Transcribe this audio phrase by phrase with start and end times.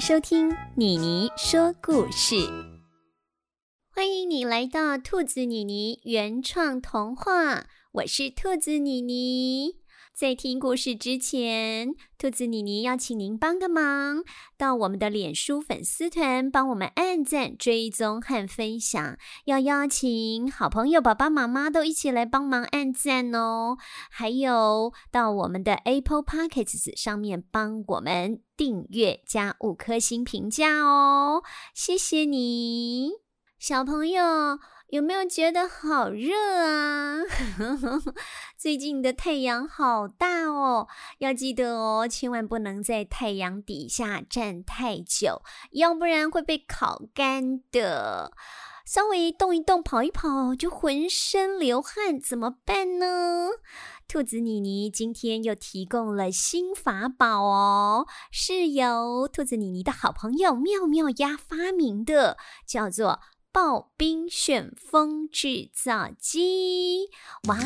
[0.00, 2.34] 收听妮妮说故事。
[3.94, 9.76] 欢迎你来到兔子妮妮原创童话，我是兔子妮妮。
[10.20, 14.22] 在听故事之前，兔子妮妮要请您帮个忙，
[14.58, 19.16] 到我们的脸书粉丝团帮我们按赞、追踪和分享。
[19.46, 23.78] 要邀请好朋友、爸爸妈妈都一起来帮忙按赞哦。
[24.10, 33.12] 还有到我们的 Apple Podcasts 上面帮我们订阅加五颗星评价哦，谢谢你，
[33.58, 34.58] 小朋友。
[34.90, 36.34] 有没有觉得好热
[36.66, 37.20] 啊？
[38.58, 48.32] 最近的太阳好大哦，要记得哦，千万不能在太阳底下站太久，要不然会被烤干的。
[48.84, 53.50] 稍微动一动、跑一跑，就浑身流汗，怎么办呢？
[54.08, 63.20] 兔子妮妮今天又提供了新法宝哦，是由兔子妮妮的好朋友妙妙鸭发明的，叫做。
[63.52, 67.08] 刨冰旋风制造机，
[67.48, 67.58] 哇，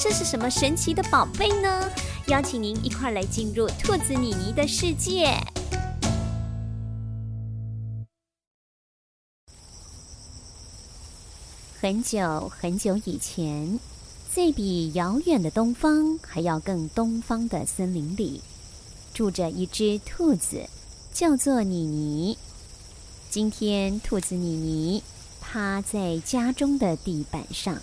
[0.00, 1.88] 这是什么神奇的宝贝呢？
[2.26, 5.28] 邀请您一块来进入兔子妮妮的世界。
[11.80, 13.78] 很久很久以前，
[14.28, 18.42] 在比遥远的东方还要更东方的森林里，
[19.14, 20.68] 住着一只兔子，
[21.12, 22.36] 叫做妮妮。
[23.36, 25.02] 今天，兔子妮妮
[25.42, 27.82] 趴在家中的地板上，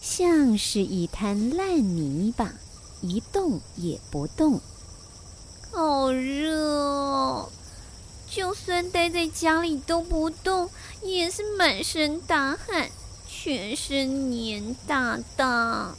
[0.00, 2.54] 像是一滩烂泥巴，
[3.02, 4.62] 一动也不动。
[5.70, 7.50] 好热哦！
[8.30, 10.70] 就算待在家里都不动，
[11.02, 12.90] 也是满身大汗，
[13.28, 15.94] 全身黏哒哒。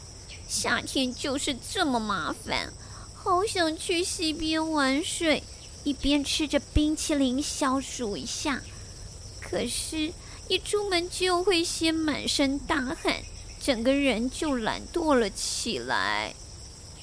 [0.48, 2.74] 夏天就是这么麻烦，
[3.14, 5.44] 好想去溪边玩水，
[5.84, 8.64] 一边吃着冰淇淋消暑一下。
[9.48, 10.12] 可是，
[10.48, 13.22] 一出门就会先满身大汗，
[13.62, 16.34] 整个人就懒惰了起来。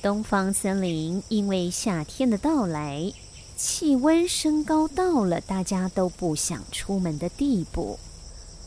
[0.02, 3.12] 东方森林因为夏天的到来，
[3.56, 8.00] 气温升高到了大家都不想出门的地步。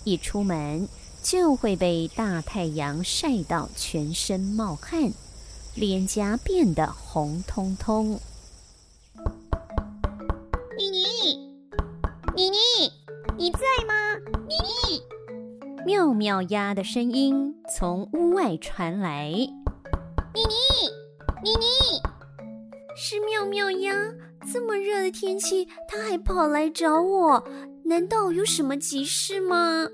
[0.05, 0.87] 一出门
[1.21, 5.11] 就会被大太阳晒到全身冒汗，
[5.73, 8.21] 脸颊变得红彤彤。
[16.05, 19.29] 妙妙鸭的声音从屋外传来。
[19.31, 19.49] 妮
[20.33, 20.45] 妮，
[21.43, 21.65] 妮妮，
[22.95, 23.91] 是妙妙鸭。
[24.53, 27.43] 这么热的天气，它还跑来找我，
[27.85, 29.87] 难道有什么急事吗？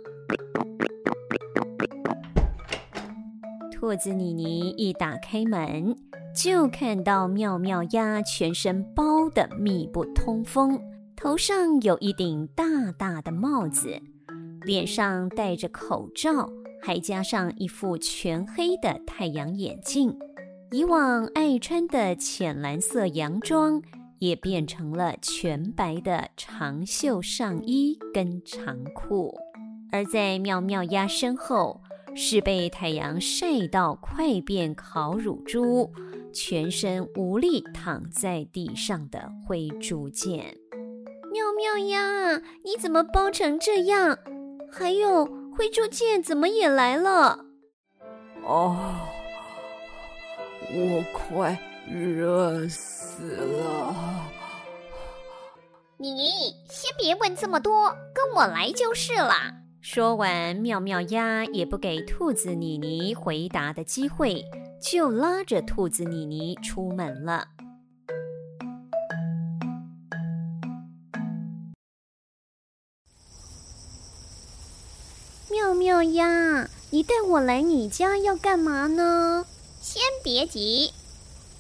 [3.72, 5.96] 兔子妮妮一打开门，
[6.36, 10.78] 就看到妙妙鸭全身包得密不通风。
[11.16, 14.02] 头上有一顶大大的帽子，
[14.64, 16.50] 脸上戴着口罩，
[16.82, 20.18] 还加上一副全黑的太阳眼镜。
[20.72, 23.82] 以往爱穿的浅蓝色洋装，
[24.20, 29.38] 也变成了全白的长袖上衣跟长裤。
[29.92, 31.82] 而在妙妙鸭身后，
[32.16, 35.92] 是被太阳晒到快变烤乳猪，
[36.32, 40.56] 全身无力躺在地上的灰猪见。
[41.34, 44.18] 妙妙鸭，你怎么包成这样？
[44.72, 47.46] 还有灰猪见怎么也来了？
[48.44, 48.76] 哦，
[50.74, 53.94] 我快热死了！
[55.98, 56.30] 你
[56.70, 59.34] 先别问这么多，跟我来就是了。
[59.82, 64.44] 说完，妙妙鸭也不给兔子妮妮回答的机会，
[64.82, 67.46] 就拉着兔子妮妮出门了。
[75.52, 79.46] 妙妙鸭，你带我来你家要干嘛呢？
[79.82, 80.94] 先别急。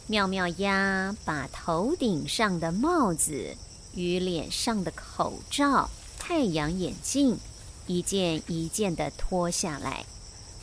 [0.07, 3.55] 妙妙鸭把头顶上的帽子
[3.93, 7.38] 与脸上的口罩、太阳眼镜
[7.85, 10.05] 一件一件的脱下来，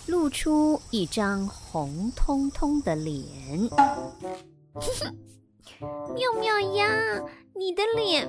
[0.06, 3.22] 露出一张红彤彤的脸。
[6.14, 6.88] 妙妙鸭，
[7.54, 8.26] 你的脸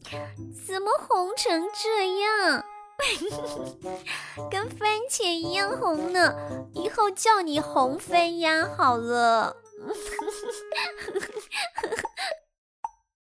[0.66, 2.64] 怎么红成这样？
[4.50, 6.34] 跟番茄一样红呢，
[6.74, 9.56] 以后叫你红番鸭好了。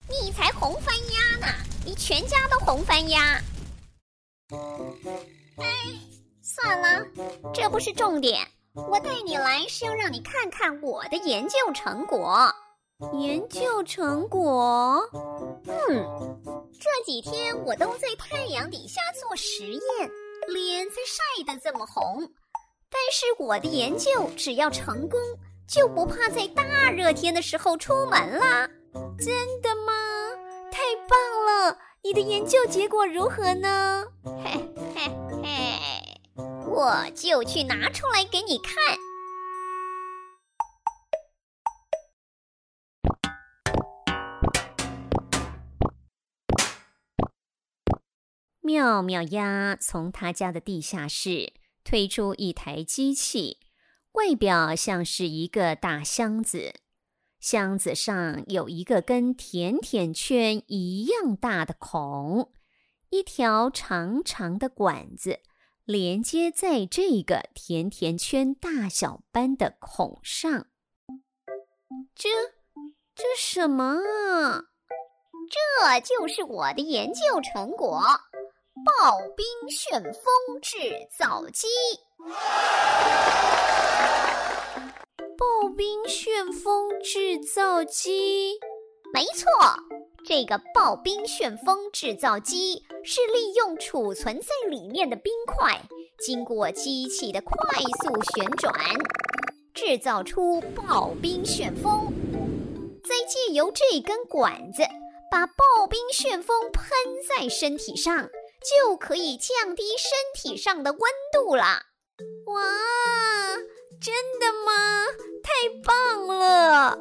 [0.08, 1.46] 你才红番鸭呢，
[1.86, 3.40] 你全家都红番鸭。
[5.58, 5.64] 哎，
[6.42, 7.06] 算了，
[7.54, 8.46] 这不是重点。
[8.74, 12.52] 我带你来是要让你看看我的研究成果。
[13.14, 15.00] 研究成果？
[15.66, 16.51] 嗯。
[16.82, 20.10] 这几天我都在太阳底下做实验，
[20.48, 22.28] 脸才晒得这么红。
[22.90, 25.20] 但是我的研究只要成功，
[25.68, 28.68] 就不怕在大热天的时候出门啦。
[29.16, 29.92] 真的吗？
[30.72, 31.78] 太棒了！
[32.02, 34.04] 你的研究结果如何呢？
[34.24, 34.50] 嘿
[34.92, 35.08] 嘿
[35.40, 36.20] 嘿，
[36.66, 38.74] 我就去拿出来给你看。
[48.64, 53.58] 妙妙鸭从他家的地下室推出一台机器，
[54.12, 56.74] 外表像是一个大箱子，
[57.40, 62.52] 箱子上有一个跟甜甜圈一样大的孔，
[63.10, 65.40] 一条长长的管子
[65.84, 70.68] 连接在这个甜甜圈大小般的孔上。
[72.14, 72.28] 这
[73.16, 74.66] 这什么啊？
[75.50, 78.00] 这就是我的研究成果。
[78.84, 80.76] 刨冰旋风制
[81.16, 81.68] 造机，
[85.36, 88.58] 刨冰旋风制造机，
[89.12, 89.48] 没错，
[90.26, 95.80] 这个刨冰旋风制造机是利用储存在里面的冰块，
[96.18, 97.54] 经过机器的快
[98.02, 98.74] 速旋转，
[99.74, 102.12] 制造出刨冰旋风，
[103.04, 104.82] 再借由这根管子
[105.30, 106.84] 把刨冰旋风喷
[107.28, 108.28] 在身体上。
[108.62, 111.00] 就可以降低身体上的温
[111.32, 111.86] 度啦！
[112.46, 112.62] 哇，
[114.00, 115.06] 真的吗？
[115.42, 116.98] 太棒了！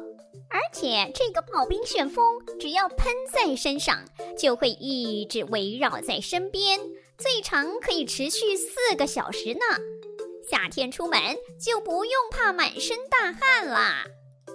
[0.50, 4.04] 而且这个刨冰旋风只要喷在身上，
[4.36, 6.80] 就会一直围绕在身边，
[7.16, 9.60] 最长可以持续四个小时呢。
[10.50, 11.18] 夏天出门
[11.58, 14.04] 就不用怕满身大汗啦！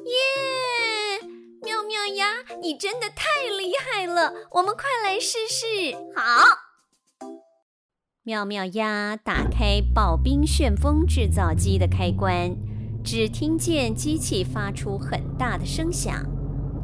[0.05, 1.27] 耶！
[1.63, 4.33] 妙妙鸭，你真的太厉害了！
[4.51, 5.65] 我们快来试试。
[6.15, 6.66] 好。
[8.27, 12.57] 妙妙鸭打开刨冰旋风制造机的开关，
[13.01, 16.25] 只听见机器发出很大的声响，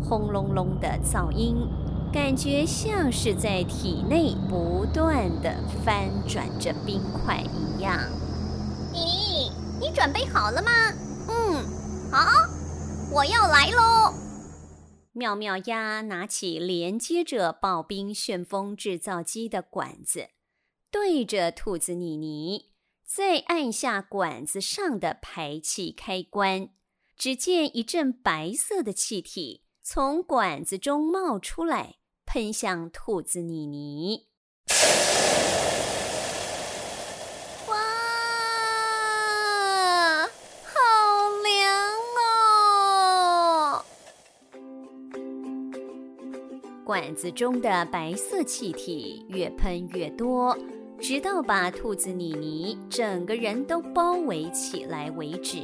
[0.01, 1.67] 轰隆隆的噪音，
[2.13, 5.53] 感觉像是在体内不断的
[5.83, 7.99] 翻转着冰块一样。
[8.93, 9.51] 你，
[9.81, 10.71] 你准备好了吗？
[11.27, 11.61] 嗯，
[12.09, 12.25] 好，
[13.11, 14.13] 我要来喽！
[15.11, 20.27] 妙妙鸭拿起连接着刨冰旋风制造机的管子。
[20.93, 22.69] 对着兔子妮妮，
[23.03, 26.69] 再按下管子上的排气开关，
[27.17, 31.95] 只见一阵白色的气体从管子中冒出来，
[32.27, 34.27] 喷向兔子妮妮。
[37.67, 37.75] 哇，
[40.63, 40.77] 好
[41.43, 41.89] 凉
[43.73, 43.83] 哦！
[46.85, 50.55] 管子中的白色气体越喷越多。
[51.03, 55.59] 直到把兔子妮妮整个人都包围起来为止。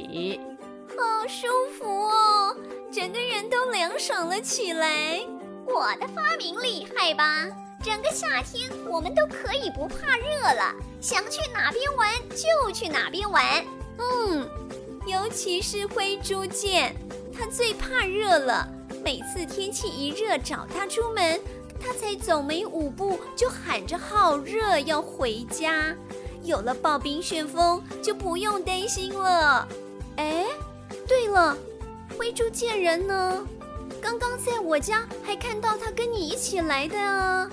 [0.90, 1.48] 好舒
[1.78, 2.54] 服哦，
[2.92, 5.18] 整个人都凉爽了起来。
[5.66, 7.46] 我的发明厉害吧？
[7.82, 13.42] 整个夏天我们都可以不怕热了，想去哪边玩就去哪边玩。
[13.96, 14.46] 嗯，
[15.06, 16.94] 尤其是灰猪见，
[17.32, 18.68] 它最怕热了。
[19.02, 21.40] 每次天气一热，找它出门。
[21.80, 25.96] 他才走没五步，就喊着好热，要回家。
[26.42, 29.66] 有了刨冰旋风，就不用担心了。
[30.16, 30.46] 哎，
[31.08, 31.56] 对了，
[32.16, 33.46] 灰猪见人呢？
[34.00, 37.50] 刚刚在我家还看到他跟你一起来的啊。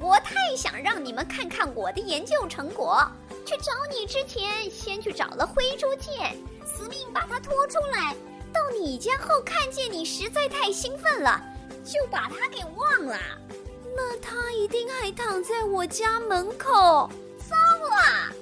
[0.00, 3.04] 我太想让你们看看我的研究成果，
[3.44, 8.14] 去找你之前，先去找了灰猪见，死命把他拖出来。
[8.64, 11.38] 到你家后，看见你实在太兴奋了，
[11.84, 13.18] 就把他给忘了。
[13.94, 17.10] 那他一定还躺在我家门口。
[17.46, 17.54] 糟
[17.90, 18.32] 了！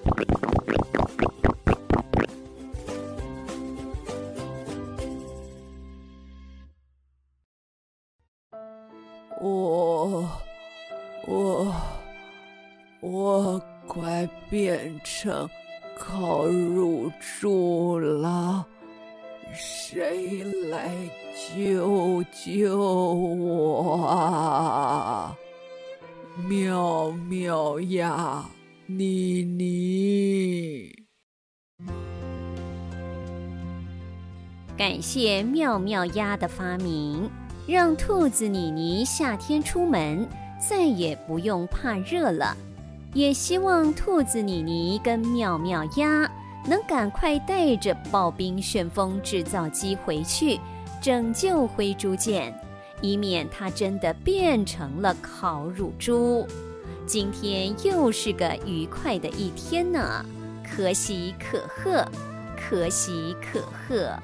[9.41, 10.29] 我
[11.27, 11.75] 我
[13.01, 15.51] 我快变成
[15.99, 17.11] 烤乳
[17.41, 18.65] 猪了。
[19.55, 20.91] 谁来
[21.55, 25.37] 救救我啊！
[26.49, 28.47] 妙妙呀，
[28.87, 30.91] 妮妮！
[34.77, 37.31] 感谢妙妙鸭的发明，
[37.67, 40.27] 让兔子妮妮夏天出门
[40.59, 42.57] 再也不用怕热了。
[43.13, 46.31] 也希望兔子妮妮跟妙妙鸭。
[46.67, 50.61] 能赶快带着刨冰旋风制造机回去，
[51.01, 52.55] 拯救灰猪舰，
[53.01, 56.47] 以免它真的变成了烤乳猪。
[57.05, 60.25] 今天又是个愉快的一天呢，
[60.65, 62.07] 可喜可贺，
[62.57, 64.17] 可喜可贺。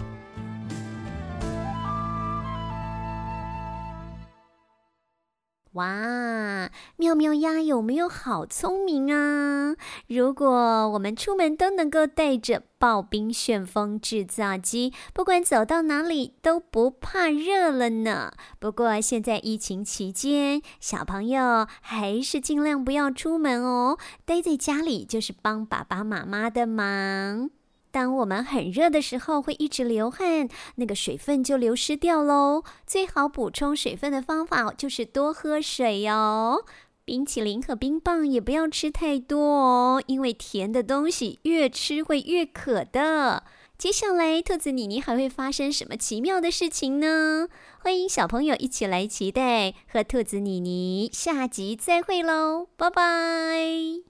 [5.79, 9.77] 哇，妙妙鸭有没有好聪明啊？
[10.09, 10.49] 如果
[10.91, 18.33] 我们出门都能够带着刨冰旋风制造机，不管走到哪里都不怕热了呢。
[18.59, 27.51] 不过现在疫情期间，小朋友还是尽量不要出门哦，待在家里就是帮爸爸妈妈的忙。
[27.91, 32.63] 当我们很热的时候，会一直流汗，那个水分就流失掉喽。
[32.87, 36.65] 最好补充水分的方法就是多喝水哦。
[37.05, 43.45] 冰淇淋和冰棒也不要吃太多哦，因为甜的东西越吃会越渴的。
[43.79, 47.49] 接下来，兔子妮妮还会发生什么奇妙的事情呢？
[47.79, 54.08] 欢迎小朋友一起来期待，和兔子妮妮下集再会喽，拜拜。